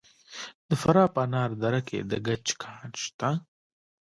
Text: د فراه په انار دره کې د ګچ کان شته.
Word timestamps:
د 0.69 0.71
فراه 0.81 1.09
په 1.15 1.19
انار 1.25 1.49
دره 1.61 1.81
کې 1.87 1.99
د 2.09 2.13
ګچ 2.25 2.45
کان 2.61 2.89
شته. 3.03 3.29